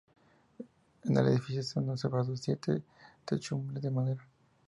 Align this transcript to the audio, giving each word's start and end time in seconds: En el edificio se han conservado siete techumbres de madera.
En 1.03 1.15
el 1.15 1.27
edificio 1.27 1.61
se 1.61 1.77
han 1.77 1.85
conservado 1.85 2.35
siete 2.35 2.81
techumbres 3.23 3.83
de 3.83 3.91
madera. 3.91 4.27